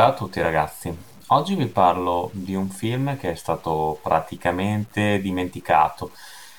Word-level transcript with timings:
Ciao 0.00 0.12
a 0.12 0.14
tutti 0.14 0.40
ragazzi, 0.40 0.96
oggi 1.26 1.54
vi 1.54 1.66
parlo 1.66 2.30
di 2.32 2.54
un 2.54 2.70
film 2.70 3.18
che 3.18 3.32
è 3.32 3.34
stato 3.34 3.98
praticamente 4.02 5.20
dimenticato, 5.20 6.12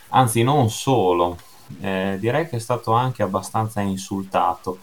anzi 0.09 0.43
non 0.43 0.69
solo, 0.69 1.39
eh, 1.81 2.17
direi 2.19 2.47
che 2.47 2.57
è 2.57 2.59
stato 2.59 2.91
anche 2.91 3.23
abbastanza 3.23 3.81
insultato, 3.81 4.77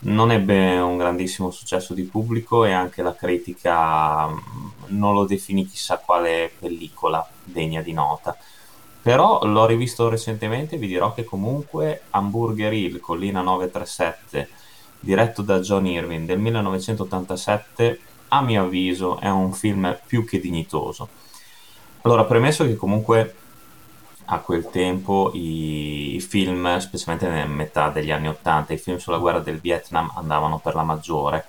non 0.00 0.30
ebbe 0.30 0.78
un 0.78 0.98
grandissimo 0.98 1.50
successo 1.50 1.94
di 1.94 2.02
pubblico 2.02 2.66
e 2.66 2.72
anche 2.72 3.00
la 3.00 3.14
critica 3.14 4.28
mm, 4.28 4.36
non 4.88 5.14
lo 5.14 5.24
definì 5.24 5.66
chissà 5.66 5.96
quale 5.96 6.52
pellicola 6.58 7.26
degna 7.42 7.80
di 7.80 7.94
nota. 7.94 8.36
Però 9.00 9.42
l'ho 9.46 9.64
rivisto 9.64 10.10
recentemente 10.10 10.74
e 10.74 10.78
vi 10.78 10.86
dirò 10.86 11.14
che 11.14 11.24
comunque 11.24 12.02
Hamburger 12.10 12.74
Hill, 12.74 13.00
Collina 13.00 13.40
937, 13.40 14.50
diretto 15.02 15.42
da 15.42 15.60
John 15.60 15.86
Irving 15.86 16.26
del 16.26 16.38
1987, 16.38 18.00
a 18.28 18.40
mio 18.40 18.64
avviso 18.64 19.18
è 19.18 19.28
un 19.28 19.52
film 19.52 19.98
più 20.06 20.24
che 20.24 20.40
dignitoso. 20.40 21.08
Allora, 22.02 22.24
premesso 22.24 22.64
che 22.64 22.76
comunque 22.76 23.34
a 24.26 24.38
quel 24.38 24.70
tempo 24.70 25.30
i, 25.34 26.24
film, 26.26 26.78
specialmente 26.78 27.28
nella 27.28 27.46
metà 27.46 27.90
degli 27.90 28.10
anni 28.10 28.28
80, 28.28 28.72
i 28.72 28.78
film 28.78 28.96
sulla 28.96 29.18
guerra 29.18 29.40
del 29.40 29.60
Vietnam 29.60 30.10
andavano 30.16 30.58
per 30.58 30.74
la 30.74 30.84
maggiore. 30.84 31.44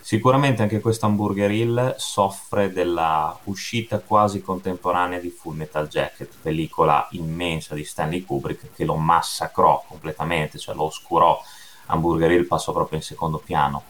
Sicuramente 0.00 0.62
anche 0.62 0.80
questo 0.80 1.06
Hamburger 1.06 1.50
Hill 1.50 1.94
soffre 1.96 2.72
della 2.72 3.36
uscita 3.44 3.98
quasi 3.98 4.40
contemporanea 4.40 5.18
di 5.18 5.30
Full 5.30 5.56
Metal 5.56 5.88
Jacket, 5.88 6.32
pellicola 6.40 7.08
immensa 7.12 7.74
di 7.74 7.84
Stanley 7.84 8.24
Kubrick 8.24 8.72
che 8.74 8.84
lo 8.84 8.94
massacrò 8.94 9.84
completamente, 9.88 10.58
cioè 10.58 10.74
lo 10.74 10.84
oscurò 10.84 11.40
Hamburger 11.86 12.30
Hill 12.30 12.46
passò 12.46 12.72
proprio 12.72 12.98
in 12.98 13.04
secondo 13.04 13.38
piano. 13.44 13.82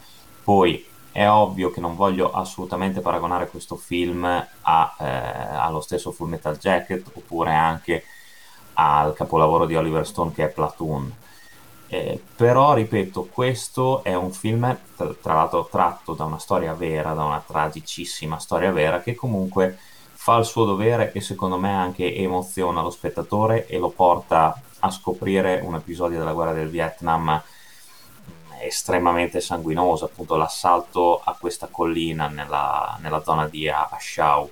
Poi 0.42 0.84
è 1.12 1.28
ovvio 1.28 1.70
che 1.70 1.80
non 1.80 1.96
voglio 1.96 2.30
assolutamente 2.30 3.00
paragonare 3.00 3.48
questo 3.48 3.76
film 3.76 4.24
a, 4.24 4.96
eh, 4.98 5.04
allo 5.06 5.80
stesso 5.80 6.12
Full 6.12 6.28
Metal 6.28 6.58
Jacket 6.58 7.10
oppure 7.14 7.54
anche 7.54 8.04
al 8.74 9.14
capolavoro 9.14 9.64
di 9.64 9.74
Oliver 9.76 10.06
Stone 10.06 10.32
che 10.32 10.44
è 10.44 10.48
Platoon. 10.48 11.14
Eh, 11.88 12.20
però 12.34 12.74
ripeto, 12.74 13.28
questo 13.32 14.02
è 14.02 14.14
un 14.14 14.32
film 14.32 14.76
tra, 14.96 15.14
tra, 15.14 15.34
l'altro 15.34 15.68
tratto 15.70 16.14
da 16.14 16.24
una 16.24 16.38
storia 16.38 16.74
vera, 16.74 17.14
da 17.14 17.24
una 17.24 17.42
tragicissima 17.44 18.38
storia 18.38 18.72
vera 18.72 19.00
che 19.00 19.14
comunque 19.14 19.78
fa 20.12 20.36
il 20.36 20.44
suo 20.44 20.64
dovere 20.64 21.12
e 21.12 21.20
secondo 21.20 21.56
me 21.56 21.72
anche 21.72 22.14
emoziona 22.14 22.82
lo 22.82 22.90
spettatore 22.90 23.66
e 23.68 23.78
lo 23.78 23.90
porta 23.90 24.60
a 24.80 24.90
scoprire 24.90 25.60
un 25.64 25.76
episodio 25.76 26.18
della 26.18 26.32
guerra 26.32 26.52
del 26.52 26.68
Vietnam 26.68 27.40
estremamente 28.66 29.40
sanguinoso, 29.40 30.04
appunto 30.04 30.36
l'assalto 30.36 31.20
a 31.22 31.36
questa 31.38 31.68
collina 31.70 32.28
nella, 32.28 32.98
nella 33.00 33.22
zona 33.22 33.48
di 33.48 33.68
Ashau, 33.68 34.50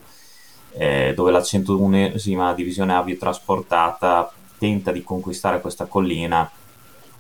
eh, 0.73 1.13
dove 1.15 1.31
la 1.31 1.41
101esima 1.41 2.55
divisione 2.55 2.95
aviotrasportata 2.95 4.33
tenta 4.59 4.93
di 4.93 5.03
conquistare 5.03 5.61
questa 5.61 5.87
collina 5.87 6.51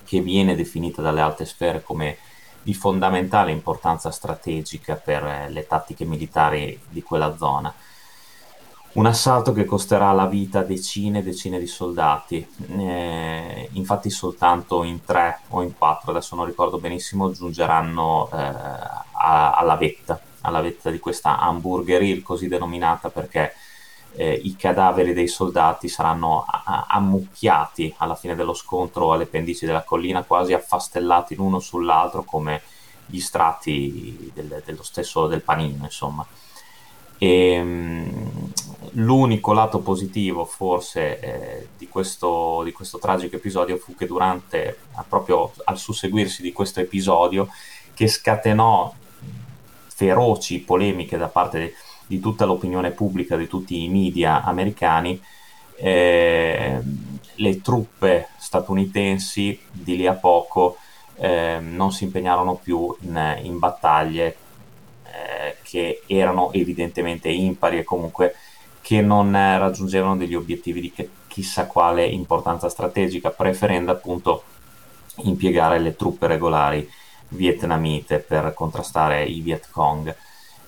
che 0.04 0.20
viene 0.20 0.54
definita 0.54 1.02
dalle 1.02 1.20
alte 1.20 1.44
sfere 1.44 1.82
come 1.82 2.18
di 2.62 2.74
fondamentale 2.74 3.50
importanza 3.50 4.10
strategica 4.10 4.94
per 4.94 5.24
eh, 5.24 5.50
le 5.50 5.66
tattiche 5.66 6.04
militari 6.04 6.80
di 6.88 7.02
quella 7.02 7.36
zona 7.36 7.72
un 8.94 9.06
assalto 9.06 9.52
che 9.52 9.64
costerà 9.64 10.12
la 10.12 10.26
vita 10.26 10.60
a 10.60 10.62
decine 10.62 11.18
e 11.18 11.22
decine 11.22 11.58
di 11.58 11.66
soldati. 11.66 12.46
Eh, 12.68 13.68
infatti, 13.72 14.10
soltanto 14.10 14.84
in 14.84 15.04
tre 15.04 15.40
o 15.48 15.62
in 15.62 15.76
quattro, 15.76 16.10
adesso 16.10 16.36
non 16.36 16.44
ricordo 16.44 16.78
benissimo, 16.78 17.32
giungeranno 17.32 18.28
eh, 18.32 18.36
a, 18.36 19.52
alla 19.54 19.76
vetta, 19.76 20.20
alla 20.42 20.60
vetta 20.60 20.90
di 20.90 21.00
questa 21.00 21.38
Hamburger 21.38 22.02
Hill, 22.02 22.22
così 22.22 22.46
denominata 22.46 23.10
perché 23.10 23.54
eh, 24.16 24.32
i 24.32 24.54
cadaveri 24.54 25.12
dei 25.12 25.26
soldati 25.26 25.88
saranno 25.88 26.44
a- 26.48 26.86
ammucchiati 26.88 27.94
alla 27.98 28.14
fine 28.14 28.36
dello 28.36 28.54
scontro 28.54 29.12
alle 29.12 29.26
pendici 29.26 29.66
della 29.66 29.82
collina, 29.82 30.22
quasi 30.22 30.52
affastellati 30.52 31.34
l'uno 31.34 31.58
sull'altro 31.58 32.22
come 32.22 32.62
gli 33.06 33.18
strati 33.18 34.30
del, 34.32 34.62
dello 34.64 34.84
stesso 34.84 35.26
del 35.26 35.42
panino, 35.42 35.82
insomma. 35.84 36.24
E, 37.18 37.52
ehm, 37.52 38.43
l'unico 38.94 39.52
lato 39.52 39.80
positivo 39.80 40.44
forse 40.44 41.20
eh, 41.20 41.68
di, 41.76 41.88
questo, 41.88 42.62
di, 42.64 42.72
questo, 42.72 42.98
tragico 42.98 43.36
episodio 43.36 43.76
fu 43.76 43.94
che 43.94 44.06
durante, 44.06 44.78
proprio 45.08 45.52
al 45.64 45.78
susseguirsi 45.78 46.42
di 46.42 46.52
questo 46.52 46.80
episodio, 46.80 47.48
che 47.94 48.06
scatenò 48.06 48.92
feroci 49.86 50.60
polemiche 50.60 51.16
da 51.16 51.28
parte 51.28 51.58
di, 51.60 51.72
di 52.06 52.20
tutta 52.20 52.44
l'opinione 52.44 52.90
pubblica, 52.90 53.36
di 53.36 53.46
tutti 53.46 53.82
i 53.82 53.88
media 53.88 54.42
americani, 54.42 55.20
eh, 55.76 56.80
le 57.34 57.60
truppe 57.60 58.28
statunitensi 58.36 59.58
di 59.70 59.96
lì 59.96 60.06
a 60.06 60.14
poco 60.14 60.76
eh, 61.16 61.58
non 61.60 61.92
si 61.92 62.04
impegnarono 62.04 62.54
più 62.54 62.94
in, 63.00 63.38
in 63.42 63.58
battaglie 63.58 64.36
eh, 65.04 65.56
che 65.62 66.02
erano 66.06 66.52
evidentemente 66.52 67.28
impari 67.28 67.78
e 67.78 67.84
comunque 67.84 68.34
che 68.84 69.00
non 69.00 69.34
eh, 69.34 69.56
raggiungevano 69.56 70.14
degli 70.14 70.34
obiettivi 70.34 70.78
di 70.78 70.92
chissà 71.26 71.66
quale 71.66 72.04
importanza 72.04 72.68
strategica, 72.68 73.30
preferendo 73.30 73.92
appunto 73.92 74.42
impiegare 75.22 75.78
le 75.78 75.96
truppe 75.96 76.26
regolari 76.26 76.86
vietnamite 77.28 78.18
per 78.18 78.52
contrastare 78.52 79.24
i 79.24 79.40
Viet 79.40 79.70
Cong. 79.70 80.14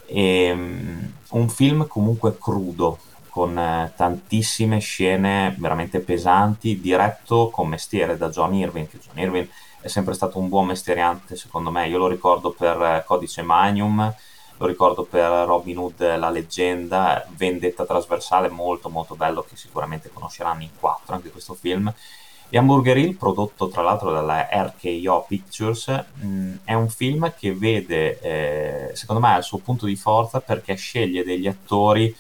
E, 0.07 0.51
um, 0.51 1.13
un 1.33 1.49
film 1.51 1.87
comunque 1.87 2.39
crudo, 2.39 2.99
con 3.29 3.59
eh, 3.59 3.93
tantissime 3.95 4.79
scene 4.79 5.55
veramente 5.59 6.01
pesanti, 6.01 6.81
diretto 6.81 7.51
con 7.51 7.69
mestiere 7.69 8.17
da 8.17 8.31
John 8.31 8.55
Irving, 8.55 8.89
che 8.89 8.99
John 8.99 9.19
Irving 9.19 9.47
è 9.83 9.89
sempre 9.89 10.15
stato 10.15 10.39
un 10.39 10.49
buon 10.49 10.69
mestieriante 10.69 11.37
secondo 11.37 11.71
me, 11.71 11.87
io 11.87 11.99
lo 11.99 12.09
ricordo 12.09 12.53
per 12.53 12.81
eh, 12.81 13.05
Codice 13.05 13.43
Magnum, 13.43 14.15
lo 14.59 14.67
ricordo 14.67 15.05
per 15.05 15.31
Robin 15.47 15.77
Hood 15.77 16.17
La 16.17 16.31
leggenda, 16.31 17.27
Vendetta 17.37 17.85
trasversale, 17.85 18.49
molto 18.49 18.89
molto 18.89 19.15
bello 19.15 19.43
che 19.43 19.57
sicuramente 19.57 20.11
conosceranno 20.13 20.63
in 20.63 20.71
quattro 20.79 21.15
anche 21.15 21.31
questo 21.31 21.55
film. 21.55 21.93
E 22.49 22.59
Hamburger 22.59 22.97
Hill, 22.97 23.17
prodotto 23.17 23.69
tra 23.69 23.83
l'altro 23.83 24.13
dalla 24.13 24.49
RKO 24.51 25.25
Pictures, 25.27 25.89
mh, 26.15 26.55
è 26.65 26.75
un 26.75 26.89
film 26.89 27.35
che 27.37 27.53
vede, 27.53 28.21
eh, 28.21 28.91
secondo 28.95 29.21
me, 29.21 29.37
il 29.37 29.43
suo 29.43 29.59
punto 29.59 29.85
di 29.85 29.97
forza 29.97 30.41
perché 30.41 30.75
sceglie 30.77 31.25
degli 31.25 31.49
attori 31.49 32.15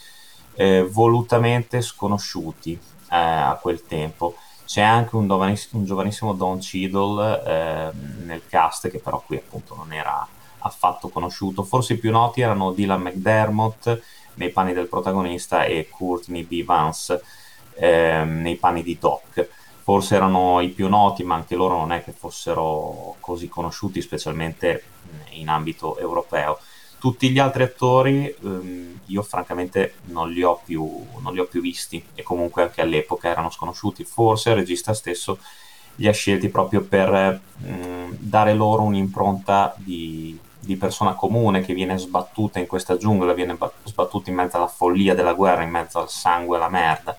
eh, 0.55 0.83
volutamente 0.83 1.81
sconosciuti 1.81 2.73
eh, 2.73 3.17
a 3.17 3.59
quel 3.61 3.87
tempo. 3.87 4.37
C'è 4.65 4.83
anche 4.83 5.15
un, 5.15 5.31
un 5.31 5.85
giovanissimo 5.85 6.33
Don 6.33 6.59
Cheadle 6.59 7.43
eh, 7.45 7.93
nel 8.25 8.43
cast 8.49 8.91
che 8.91 8.99
però 8.99 9.23
qui 9.25 9.37
appunto 9.37 9.77
non 9.77 9.93
era 9.93 10.27
affatto 10.67 11.09
conosciuto. 11.09 11.63
Forse 11.63 11.95
i 11.95 11.99
più 11.99 12.11
noti 12.11 12.41
erano 12.41 12.73
Dylan 12.73 13.03
McDermott 13.03 14.01
nei 14.35 14.51
panni 14.51 14.73
del 14.73 14.89
protagonista 14.89 15.65
e 15.65 15.89
Courtney 15.91 16.45
B. 16.45 16.65
Vance 16.65 17.23
ehm, 17.75 18.41
nei 18.41 18.57
panni 18.57 18.83
di 18.83 18.99
Doc. 18.99 19.49
Forse 19.83 20.17
erano 20.17 20.61
i 20.61 20.69
più 20.69 20.89
noti, 20.89 21.23
ma 21.23 21.37
anche 21.37 21.55
loro 21.55 21.77
non 21.77 21.93
è 21.93 22.03
che 22.03 22.13
fossero 22.13 23.17
così 23.21 23.49
conosciuti, 23.49 24.03
specialmente 24.03 24.83
in 25.31 25.49
ambito 25.49 25.97
europeo. 25.99 26.59
Tutti 26.99 27.31
gli 27.31 27.39
altri 27.39 27.63
attori 27.63 28.35
ehm, 28.43 29.01
io 29.07 29.23
francamente 29.23 29.95
non 30.07 30.31
li, 30.31 30.43
più, 30.65 31.07
non 31.21 31.33
li 31.33 31.41
ho 31.41 31.47
più 31.47 31.61
visti 31.61 32.05
e 32.15 32.23
comunque 32.23 32.63
anche 32.63 32.81
all'epoca 32.81 33.29
erano 33.29 33.51
sconosciuti. 33.51 34.05
Forse 34.05 34.51
il 34.51 34.57
regista 34.57 34.93
stesso 34.93 35.39
li 35.97 36.09
ha 36.09 36.13
scelti 36.13 36.49
proprio 36.49 36.83
per 36.83 37.41
mh, 37.59 38.17
dare 38.19 38.55
loro 38.55 38.83
un'impronta 38.83 39.75
di, 39.77 40.39
di 40.67 40.77
persona 40.77 41.15
comune 41.15 41.63
che 41.63 41.73
viene 41.73 41.97
sbattuta 41.97 42.59
in 42.59 42.67
questa 42.67 42.99
giungla, 42.99 43.33
viene 43.33 43.57
sbattuta 43.85 44.29
in 44.29 44.37
mezzo 44.37 44.57
alla 44.59 44.67
follia 44.67 45.15
della 45.15 45.33
guerra, 45.33 45.63
in 45.63 45.71
mezzo 45.71 45.99
al 45.99 46.11
sangue 46.11 46.57
e 46.57 46.61
alla 46.61 46.69
merda, 46.69 47.17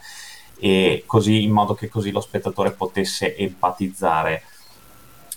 e 0.59 1.03
così 1.07 1.43
in 1.43 1.51
modo 1.51 1.73
che 1.73 1.89
così 1.89 2.11
lo 2.11 2.19
spettatore 2.19 2.71
potesse 2.71 3.35
empatizzare 3.35 4.43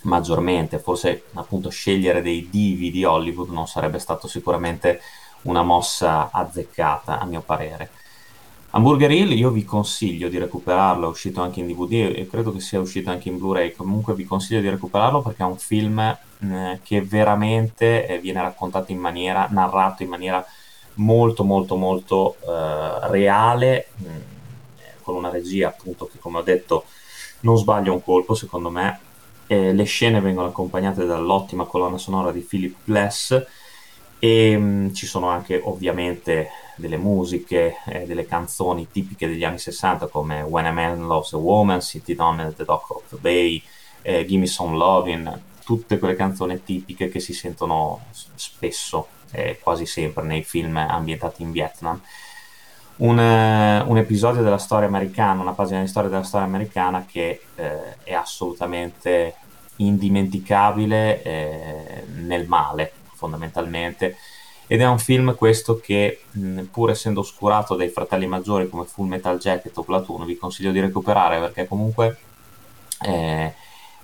maggiormente. 0.03 0.79
Forse 0.79 1.25
appunto 1.35 1.71
scegliere 1.71 2.21
dei 2.21 2.49
divi 2.51 2.91
di 2.91 3.05
Hollywood 3.05 3.51
non 3.51 3.67
sarebbe 3.67 3.99
stato 3.99 4.29
sicuramente 4.29 5.01
una 5.43 5.63
mossa 5.63 6.31
azzeccata, 6.31 7.19
a 7.19 7.25
mio 7.25 7.41
parere. 7.41 7.91
Hamburger 8.73 9.11
Hill 9.11 9.33
io 9.33 9.51
vi 9.51 9.65
consiglio 9.65 10.29
di 10.29 10.39
recuperarlo, 10.39 11.07
è 11.07 11.11
uscito 11.11 11.43
anche 11.43 11.59
in 11.59 11.67
DVD 11.67 12.15
e 12.17 12.29
credo 12.31 12.53
che 12.53 12.61
sia 12.61 12.79
uscito 12.79 13.11
anche 13.11 13.29
in 13.29 13.37
Blu-ray, 13.37 13.73
comunque 13.73 14.15
vi 14.15 14.25
consiglio 14.25 14.61
di 14.61 14.69
recuperarlo 14.69 15.23
perché 15.23 15.43
è 15.43 15.47
un 15.47 15.59
film 15.59 15.99
eh, 15.99 16.79
che 16.85 17.03
veramente 17.03 18.07
eh, 18.07 18.21
viene 18.21 18.41
raccontato 18.41 18.93
in 18.93 18.99
maniera, 18.99 19.49
narrato 19.51 20.05
in 20.05 20.09
maniera 20.09 20.45
molto 20.95 21.43
molto 21.43 21.75
molto 21.75 22.37
eh, 22.47 23.09
reale, 23.09 23.89
mh, 23.97 24.07
con 25.03 25.17
una 25.17 25.31
regia 25.31 25.67
appunto 25.67 26.07
che 26.07 26.21
come 26.21 26.39
ho 26.39 26.43
detto 26.43 26.85
non 27.41 27.59
sbaglia 27.59 27.91
un 27.91 28.05
colpo 28.05 28.35
secondo 28.35 28.71
me, 28.71 29.01
le 29.51 29.83
scene 29.83 30.21
vengono 30.21 30.47
accompagnate 30.47 31.05
dall'ottima 31.05 31.65
colonna 31.65 31.99
sonora 31.99 32.31
di 32.31 32.39
Philip 32.39 32.77
Glass 32.85 33.45
e 34.21 34.57
mh, 34.57 34.63
mm, 34.63 34.93
ci 34.93 35.07
sono 35.07 35.29
anche 35.29 35.61
ovviamente 35.65 36.51
delle 36.77 36.99
musiche, 36.99 37.77
eh, 37.87 38.07
delle 38.07 38.27
canzoni 38.27 38.89
tipiche 38.91 39.27
degli 39.27 39.45
anni 39.45 39.59
60 39.59 40.07
come 40.07 40.43
When 40.43 40.67
a 40.67 40.73
Man 40.73 41.07
Loves 41.07 41.33
a 41.33 41.39
Woman, 41.39 41.81
City 41.81 42.15
Down 42.15 42.39
at 42.41 42.55
the 42.55 42.65
Dock 42.65 42.91
of 42.91 43.03
the 43.09 43.17
Bay, 43.17 43.61
eh, 44.03 44.25
Gimme 44.27 44.47
Some 44.47 44.77
Lovin', 44.77 45.43
tutte 45.65 45.99
quelle 45.99 46.15
canzoni 46.15 46.63
tipiche 46.63 47.09
che 47.09 47.21
si 47.21 47.33
sentono 47.33 48.07
spesso, 48.35 49.09
eh, 49.33 49.59
quasi 49.61 49.87
sempre 49.87 50.23
nei 50.25 50.43
film 50.43 50.77
ambientati 50.77 51.43
in 51.43 51.53
Vietnam. 51.53 52.01
Un, 52.97 53.19
eh, 53.19 53.81
un, 53.81 53.97
episodio 53.97 54.43
della 54.43 54.59
storia 54.59 54.87
americana, 54.87 55.41
una 55.41 55.53
pagina 55.53 55.81
di 55.81 55.87
storia 55.87 56.11
della 56.11 56.23
storia 56.23 56.47
americana 56.47 57.07
che 57.11 57.41
eh, 57.55 57.97
è 58.05 58.13
assolutamente 58.13 59.37
indimenticabile 59.77 61.23
eh, 61.23 62.05
nel 62.17 62.47
male, 62.47 62.93
fondamentalmente. 63.21 64.17
Ed 64.67 64.81
è 64.81 64.87
un 64.87 64.99
film 64.99 65.35
questo 65.35 65.79
che, 65.79 66.23
mh, 66.31 66.63
pur 66.71 66.91
essendo 66.91 67.21
oscurato 67.21 67.77
dai 67.77 67.89
fratelli 67.89 68.27
maggiori 68.27 68.69
come 68.69 68.85
Full 68.85 69.09
Metal 69.09 69.39
Jacket 69.39 69.77
o 69.77 69.83
Platoon, 69.83 70.25
vi 70.25 70.37
consiglio 70.37 70.73
di 70.73 70.81
recuperare 70.81 71.39
perché 71.39 71.67
comunque 71.67 72.17
eh, 73.03 73.53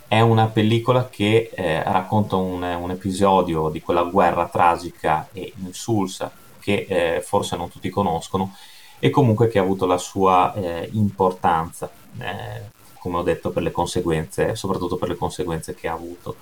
è 0.08 0.20
una 0.20 0.46
pellicola 0.46 1.08
che 1.08 1.50
eh, 1.54 1.82
racconta 1.82 2.36
un, 2.36 2.62
un, 2.62 2.90
episodio 2.90 3.70
di 3.70 3.80
quella 3.80 4.02
guerra 4.02 4.48
tragica 4.48 5.28
e 5.32 5.52
insulsa 5.64 6.30
che 6.60 6.86
eh, 6.88 7.22
forse 7.22 7.56
non 7.56 7.70
tutti 7.70 7.88
conoscono 7.88 8.54
e 8.98 9.10
comunque 9.10 9.48
che 9.48 9.58
ha 9.58 9.62
avuto 9.62 9.86
la 9.86 9.98
sua 9.98 10.52
eh, 10.54 10.88
importanza, 10.92 11.90
eh, 12.18 12.70
come 12.98 13.18
ho 13.18 13.22
detto, 13.22 13.50
per 13.50 13.62
le 13.62 13.70
conseguenze, 13.70 14.56
soprattutto 14.56 14.96
per 14.96 15.08
le 15.10 15.16
conseguenze 15.16 15.74
che 15.74 15.86
ha 15.86 15.92
avuto. 15.92 16.36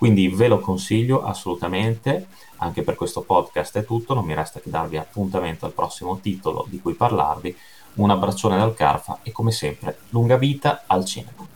Quindi 0.00 0.28
ve 0.28 0.48
lo 0.48 0.60
consiglio 0.60 1.22
assolutamente, 1.24 2.28
anche 2.56 2.80
per 2.80 2.94
questo 2.94 3.20
podcast 3.20 3.76
è 3.76 3.84
tutto, 3.84 4.14
non 4.14 4.24
mi 4.24 4.32
resta 4.32 4.58
che 4.58 4.70
darvi 4.70 4.96
appuntamento 4.96 5.66
al 5.66 5.74
prossimo 5.74 6.18
titolo 6.20 6.64
di 6.70 6.80
cui 6.80 6.94
parlarvi. 6.94 7.54
Un 7.96 8.08
abbraccione 8.08 8.56
dal 8.56 8.72
Carfa 8.72 9.18
e 9.22 9.30
come 9.30 9.50
sempre 9.50 9.98
lunga 10.08 10.38
vita 10.38 10.84
al 10.86 11.04
cinema. 11.04 11.49